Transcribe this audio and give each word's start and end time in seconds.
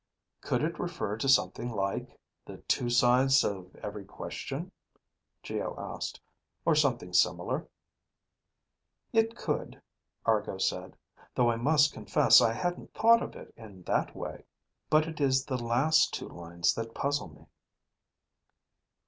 "Could 0.41 0.63
it 0.63 0.79
refer 0.79 1.15
to 1.15 1.29
something 1.29 1.69
like 1.69 2.17
'the 2.45 2.57
two 2.67 2.89
sides 2.89 3.43
of 3.43 3.75
every 3.83 4.03
question'?" 4.03 4.71
Geo 5.43 5.75
asked. 5.77 6.19
"Or 6.65 6.73
something 6.73 7.13
similar?" 7.13 7.67
"It 9.13 9.35
could," 9.35 9.79
Argo 10.25 10.57
said, 10.57 10.97
"though 11.35 11.51
I 11.51 11.55
must 11.57 11.93
confess 11.93 12.41
I 12.41 12.53
hadn't 12.53 12.95
thought 12.95 13.21
of 13.21 13.35
it 13.35 13.53
in 13.55 13.83
that 13.83 14.15
way. 14.15 14.43
But 14.89 15.07
it 15.07 15.21
is 15.21 15.45
the 15.45 15.63
last 15.63 16.15
two 16.15 16.29
lines 16.29 16.73
that 16.73 16.95
puzzle 16.95 17.27
me." 17.27 17.45